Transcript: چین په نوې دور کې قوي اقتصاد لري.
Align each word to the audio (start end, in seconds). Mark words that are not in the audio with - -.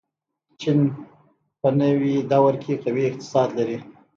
چین 0.59 0.79
په 1.59 1.69
نوې 1.79 2.15
دور 2.31 2.53
کې 2.63 2.73
قوي 2.83 3.03
اقتصاد 3.07 3.49
لري. 3.57 3.77